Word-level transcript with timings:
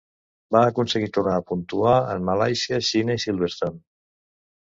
Va 0.53 0.61
aconseguir 0.69 1.09
tornar 1.17 1.33
a 1.39 1.43
puntuar 1.49 1.93
en 2.15 2.25
Malàisia, 2.29 2.79
Xina 2.87 3.17
i 3.19 3.23
Silverstone. 3.27 3.79